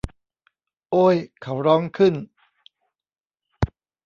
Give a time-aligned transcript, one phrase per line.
[0.91, 2.13] โอ้ย เขาร้องขึ้น